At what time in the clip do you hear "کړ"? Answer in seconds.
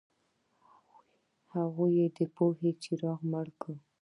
3.61-3.75